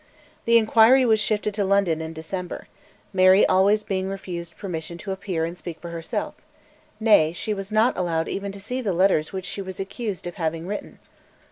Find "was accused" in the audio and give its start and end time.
9.61-10.25